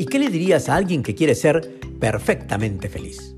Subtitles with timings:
[0.00, 3.34] ¿Y qué le dirías a alguien que quiere ser perfectamente feliz?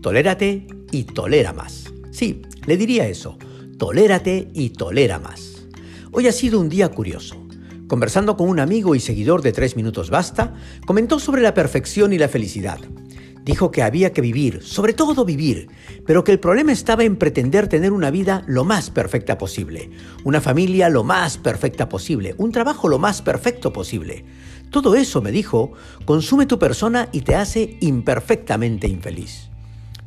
[0.00, 1.92] Tolérate y tolera más.
[2.12, 3.36] Sí, le diría eso.
[3.78, 5.66] Tolérate y tolera más.
[6.12, 7.44] Hoy ha sido un día curioso.
[7.88, 10.54] Conversando con un amigo y seguidor de 3 Minutos Basta,
[10.86, 12.78] comentó sobre la perfección y la felicidad.
[13.44, 15.68] Dijo que había que vivir, sobre todo vivir,
[16.06, 19.90] pero que el problema estaba en pretender tener una vida lo más perfecta posible,
[20.22, 24.24] una familia lo más perfecta posible, un trabajo lo más perfecto posible.
[24.74, 25.70] Todo eso, me dijo,
[26.04, 29.48] consume tu persona y te hace imperfectamente infeliz.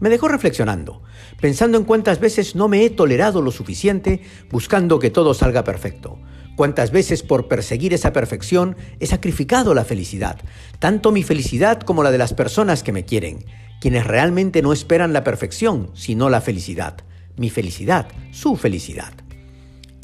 [0.00, 1.02] Me dejó reflexionando,
[1.40, 6.18] pensando en cuántas veces no me he tolerado lo suficiente buscando que todo salga perfecto.
[6.56, 10.40] Cuántas veces por perseguir esa perfección he sacrificado la felicidad,
[10.80, 13.44] tanto mi felicidad como la de las personas que me quieren,
[13.80, 16.96] quienes realmente no esperan la perfección, sino la felicidad.
[17.36, 19.25] Mi felicidad, su felicidad.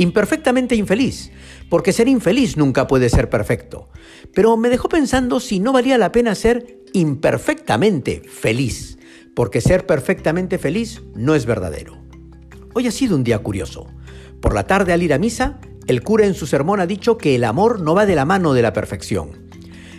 [0.03, 1.31] Imperfectamente infeliz,
[1.69, 3.89] porque ser infeliz nunca puede ser perfecto.
[4.35, 8.99] Pero me dejó pensando si no valía la pena ser imperfectamente feliz,
[9.37, 12.03] porque ser perfectamente feliz no es verdadero.
[12.75, 13.87] Hoy ha sido un día curioso.
[14.41, 17.37] Por la tarde al ir a misa, el cura en su sermón ha dicho que
[17.37, 19.49] el amor no va de la mano de la perfección,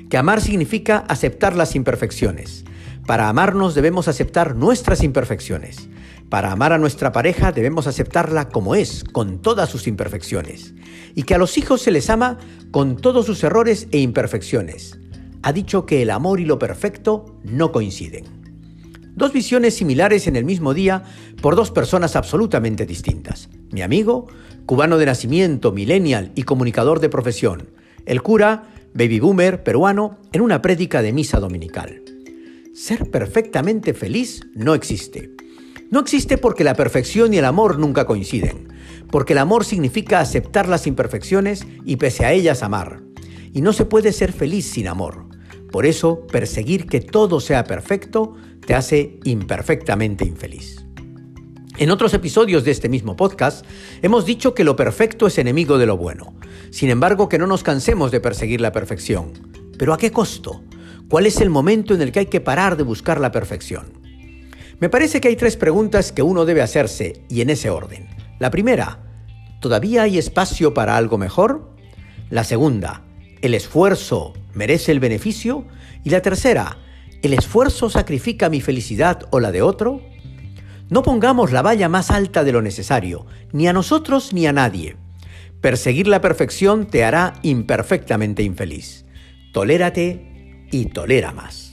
[0.10, 2.66] que amar significa aceptar las imperfecciones.
[3.08, 5.88] Para amarnos debemos aceptar nuestras imperfecciones.
[6.30, 10.74] Para amar a nuestra pareja debemos aceptarla como es, con todas sus imperfecciones.
[11.16, 12.40] Y que a los hijos se les ama
[12.72, 15.00] con todos sus errores e imperfecciones.
[15.44, 18.26] Ha dicho que el amor y lo perfecto no coinciden.
[19.16, 21.04] Dos visiones similares en el mismo día
[21.42, 23.50] por dos personas absolutamente distintas.
[23.72, 24.28] Mi amigo
[24.66, 27.70] cubano de nacimiento, millennial y comunicador de profesión,
[28.06, 28.64] el cura,
[28.94, 32.02] baby boomer peruano, en una prédica de misa dominical.
[32.74, 35.32] Ser perfectamente feliz no existe.
[35.94, 38.68] No existe porque la perfección y el amor nunca coinciden,
[39.12, 43.04] porque el amor significa aceptar las imperfecciones y pese a ellas amar.
[43.54, 45.28] Y no se puede ser feliz sin amor.
[45.72, 48.34] Por eso, perseguir que todo sea perfecto
[48.66, 50.84] te hace imperfectamente infeliz.
[51.78, 53.64] En otros episodios de este mismo podcast
[54.02, 56.34] hemos dicho que lo perfecto es enemigo de lo bueno.
[56.72, 59.34] Sin embargo, que no nos cansemos de perseguir la perfección.
[59.78, 60.64] ¿Pero a qué costo?
[61.08, 64.03] ¿Cuál es el momento en el que hay que parar de buscar la perfección?
[64.80, 68.08] Me parece que hay tres preguntas que uno debe hacerse y en ese orden.
[68.40, 69.00] La primera,
[69.62, 71.72] ¿todavía hay espacio para algo mejor?
[72.30, 73.04] La segunda,
[73.42, 75.66] ¿el esfuerzo merece el beneficio?
[76.04, 76.78] Y la tercera,
[77.22, 80.02] ¿el esfuerzo sacrifica mi felicidad o la de otro?
[80.90, 84.98] No pongamos la valla más alta de lo necesario, ni a nosotros ni a nadie.
[85.62, 89.06] Perseguir la perfección te hará imperfectamente infeliz.
[89.54, 91.73] Tolérate y tolera más.